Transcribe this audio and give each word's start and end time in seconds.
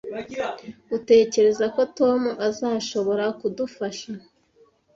Utekereza 0.97 1.65
ko 1.75 1.81
Tom 1.97 2.21
azashobora 2.47 3.25
kudufasha? 3.39 4.11